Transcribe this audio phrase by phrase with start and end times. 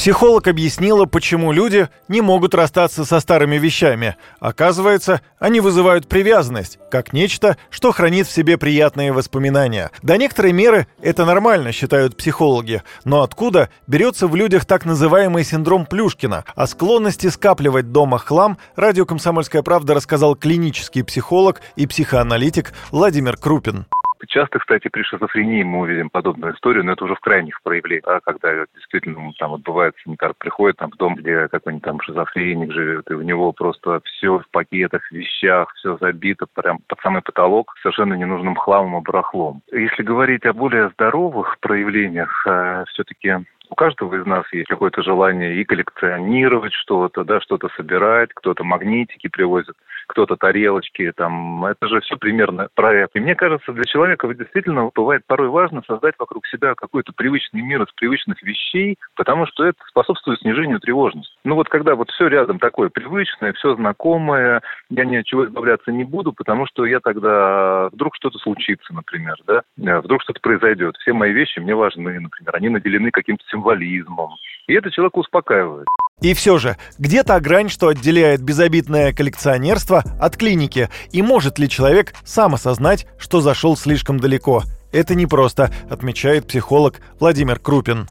[0.00, 4.16] Психолог объяснила, почему люди не могут расстаться со старыми вещами.
[4.38, 9.90] Оказывается, они вызывают привязанность, как нечто, что хранит в себе приятные воспоминания.
[10.00, 12.82] До некоторой меры это нормально, считают психологи.
[13.04, 16.46] Но откуда берется в людях так называемый синдром Плюшкина?
[16.54, 23.84] О склонности скапливать дома хлам радио «Комсомольская правда» рассказал клинический психолог и психоаналитик Владимир Крупин.
[24.28, 28.20] Часто, кстати, при шизофрении мы увидим подобную историю, но это уже в крайних проявлениях, а
[28.20, 32.72] когда действительно ну, там вот бывает санитар приходит там, в дом, где какой-нибудь там шизофреник
[32.72, 37.74] живет, и у него просто все в пакетах, вещах, все забито прям под самый потолок
[37.82, 39.62] совершенно ненужным хламом и барахлом.
[39.72, 43.36] Если говорить о более здоровых проявлениях, э, все-таки
[43.70, 49.28] у каждого из нас есть какое-то желание и коллекционировать что-то, да, что-то собирать, кто-то магнитики
[49.28, 49.76] привозит,
[50.08, 53.10] кто-то тарелочки, там, это же все примерно про это.
[53.14, 57.82] И мне кажется, для человека действительно бывает порой важно создать вокруг себя какой-то привычный мир
[57.82, 61.32] из привычных вещей, потому что это способствует снижению тревожности.
[61.44, 65.92] Ну вот когда вот все рядом такое привычное, все знакомое, я ни от чего избавляться
[65.92, 69.62] не буду, потому что я тогда вдруг что-то случится, например, да,
[70.00, 70.96] вдруг что-то произойдет.
[70.96, 74.30] Все мои вещи мне важны, например, они наделены каким-то символизмом.
[74.66, 75.86] И это человека успокаивает.
[76.20, 80.88] И все же, где та грань, что отделяет безобидное коллекционерство от клиники?
[81.12, 84.62] И может ли человек сам осознать, что зашел слишком далеко?
[84.92, 88.06] Это непросто, отмечает психолог Владимир Крупин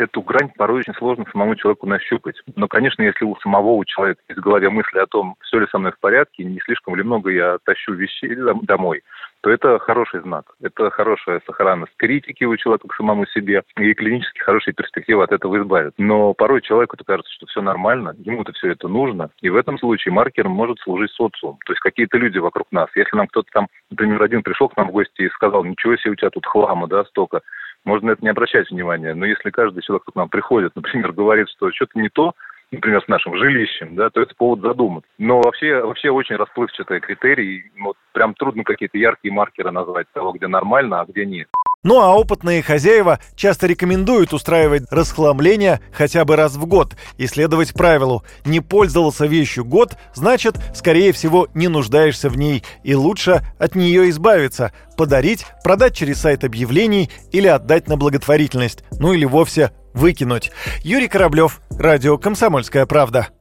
[0.00, 2.36] эту грань порой очень сложно самому человеку нащупать.
[2.56, 5.66] Но, конечно, если у самого у человека есть в голове мысли о том, все ли
[5.70, 9.02] со мной в порядке, не слишком ли много я тащу вещей домой,
[9.42, 10.44] то это хороший знак.
[10.60, 15.58] Это хорошая сохранность критики у человека к самому себе и клинически хорошие перспективы от этого
[15.58, 15.94] избавят.
[15.98, 19.30] Но порой человеку -то кажется, что все нормально, ему-то все это нужно.
[19.40, 21.58] И в этом случае маркером может служить социум.
[21.64, 22.88] То есть какие-то люди вокруг нас.
[22.94, 26.12] Если нам кто-то там, например, один пришел к нам в гости и сказал, ничего себе,
[26.12, 27.40] у тебя тут хлама, да, столько,
[27.84, 29.14] можно на это не обращать внимания.
[29.14, 32.34] Но если каждый человек, кто к нам приходит, например, говорит, что что-то не то,
[32.72, 35.10] например, с нашим жилищем, да, то это повод задуматься.
[35.18, 40.46] Но вообще, вообще очень расплывчатые критерии, вот прям трудно какие-то яркие маркеры назвать того, где
[40.46, 41.48] нормально, а где нет.
[41.82, 47.72] Ну а опытные хозяева часто рекомендуют устраивать расхламление хотя бы раз в год и следовать
[47.72, 53.76] правилу «не пользовался вещью год, значит, скорее всего, не нуждаешься в ней и лучше от
[53.76, 60.52] нее избавиться, подарить, продать через сайт объявлений или отдать на благотворительность, ну или вовсе выкинуть».
[60.82, 63.30] Юрий Кораблев, Радио «Комсомольская правда».